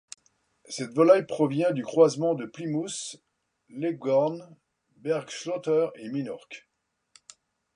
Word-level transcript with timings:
Cette 0.67 0.95
volaille 0.95 1.27
provient 1.27 1.69
du 1.73 1.83
croisement 1.83 2.33
de 2.33 2.47
plymouth, 2.47 3.17
leghorn, 3.69 4.57
Berg-Schlotter 4.97 5.89
et 5.95 6.09
minorque. 6.09 6.67